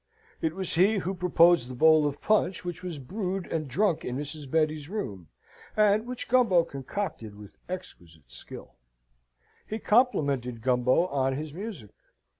[0.41, 4.17] It was he who proposed the bowl of punch, which was brewed and drunk in
[4.17, 4.49] Mrs.
[4.49, 5.27] Betty's room,
[5.77, 8.73] and which Gumbo concocted with exquisite skill.
[9.67, 11.91] He complimented Gumbo on his music.